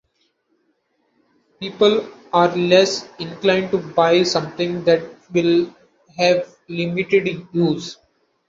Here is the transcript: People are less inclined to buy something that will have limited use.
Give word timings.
People 1.59 2.09
are 2.33 2.47
less 2.55 3.07
inclined 3.19 3.69
to 3.69 3.77
buy 3.77 4.23
something 4.23 4.83
that 4.83 5.03
will 5.31 5.71
have 6.17 6.57
limited 6.67 7.45
use. 7.53 7.97